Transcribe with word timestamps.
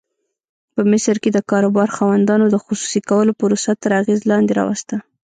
په 0.73 0.81
مصر 0.91 1.15
کې 1.23 1.29
د 1.33 1.39
کاروبار 1.51 1.89
خاوندانو 1.97 2.45
د 2.49 2.55
خصوصي 2.65 3.01
کولو 3.09 3.31
پروسه 3.39 3.71
تر 3.83 3.91
اغېز 4.01 4.19
لاندې 4.31 4.51
راوسته. 4.59 4.95